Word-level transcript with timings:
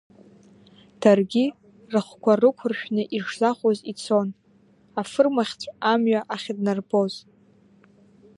Даргьы 1.01 1.45
рыхқәа 1.91 2.33
рықәыршәны 2.41 3.03
ишзахәоз 3.17 3.77
ицон, 3.91 4.27
афырмахьҵә 4.99 5.69
амҩа 5.91 6.21
ахьыднарбоз. 6.33 7.13